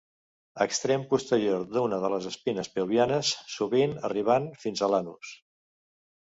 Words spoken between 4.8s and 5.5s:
a l'anus.